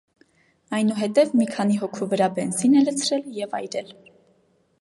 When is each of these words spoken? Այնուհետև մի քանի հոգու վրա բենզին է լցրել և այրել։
Այնուհետև 0.77 1.35
մի 1.41 1.47
քանի 1.51 1.77
հոգու 1.83 2.09
վրա 2.15 2.31
բենզին 2.39 2.81
է 2.81 2.85
լցրել 2.89 3.29
և 3.43 3.55
այրել։ 3.63 3.97